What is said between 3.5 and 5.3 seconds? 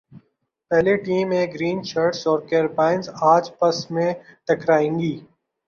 پس میں ٹکرائیں گے